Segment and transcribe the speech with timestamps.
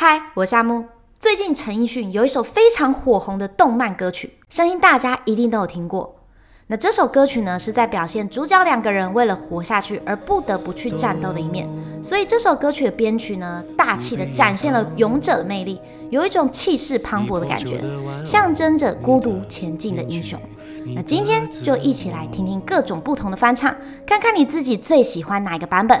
[0.00, 0.84] 嗨，我是夏木。
[1.18, 6.20] 最近陈奕迅有一首非常火红的动漫歌曲，相信大家一定都有听过。
[6.68, 11.68] 那这首歌曲呢，是在表现主角两个人为了活下去而不得不去战斗的一面。
[12.00, 17.82] 所以这首歌曲的编曲呢，大气的展现了勇者的魅力，有一种气势磅礴的感觉，
[18.24, 20.38] 象征着孤独前进的英雄。
[20.94, 23.74] 那今天就一起来听听各种不同的翻唱，
[24.06, 26.00] 看看你自己最喜欢哪一个版本。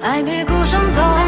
[0.00, 1.19] 爱你孤身走。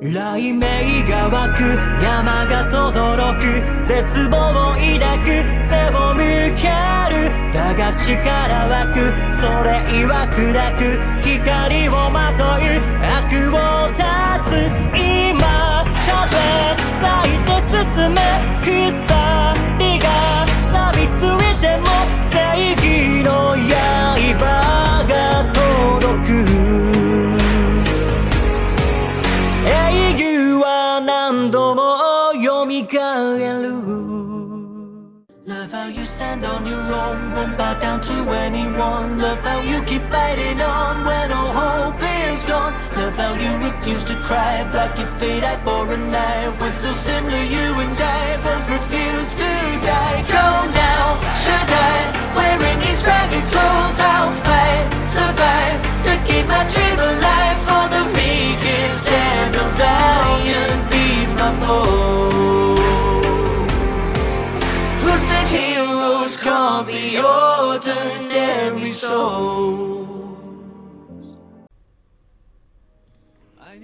[0.00, 1.62] 雷鳴が湧く
[2.02, 3.42] 山が轟く
[3.86, 5.28] 絶望を抱く
[5.68, 6.20] 背を向
[6.56, 6.68] け
[7.10, 7.30] る。
[7.52, 8.94] だが力湧く
[9.40, 10.40] それ曰砕
[10.76, 10.80] く
[11.22, 12.46] 光をまとう
[13.02, 13.52] 悪を
[13.96, 15.01] 断つ。
[33.38, 33.72] る
[35.44, 37.32] Love how you stand on your own.
[37.34, 39.18] Won't bow down to anyone.
[39.18, 42.00] Love how you keep fighting on When all hope
[42.32, 42.74] is gone.
[42.96, 44.62] Love how you refuse to cry.
[44.70, 49.34] Block your fate out for a night We're so similar you and I Both refuse
[49.34, 49.50] to
[49.86, 50.24] die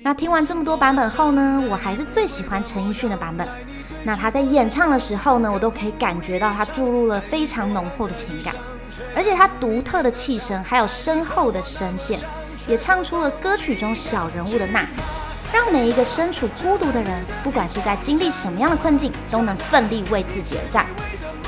[0.03, 3.47] 那听完这么多版本后呢，我还是最喜欢陈奕迅的版本。
[4.05, 8.55] 那他在演唱的时候呢，我都可以感觉到他注入了非常浓厚的情感，
[9.15, 12.19] 而且他独特的气声还有深厚的声线，
[12.67, 15.05] 也唱出了歌曲中小人物的呐喊。
[15.53, 20.87] 让每一个身处孤独的人，不管是在经历什么样的困境，都能奋力为自己而战。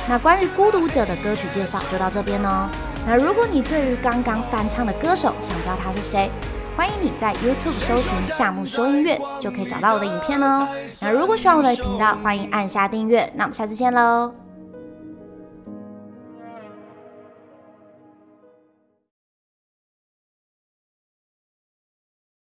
[0.09, 2.69] 那关于孤独者的歌曲介绍就到这边哦。
[3.07, 6.31] 那如果你对于刚刚翻唱的歌手想知道他是谁，
[6.77, 10.67] 欢迎你在 YouTube 搜寻夏目说音乐，就可以找到我的影片哦。
[11.01, 13.31] 那如果喜欢我的频道，欢迎按下订阅。
[13.37, 14.40] 那我们下次见喽。